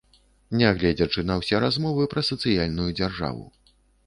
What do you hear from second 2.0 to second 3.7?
пра сацыяльную дзяржаву.